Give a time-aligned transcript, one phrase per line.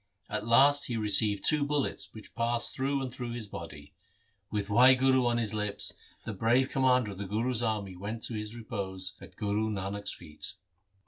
[0.31, 3.93] At last he received two bullets which passed through and through his body.
[4.49, 5.93] With Wahguru on his lips
[6.25, 10.53] the brave commander of the Guru's army went to his repose at Guru Nanak's feet.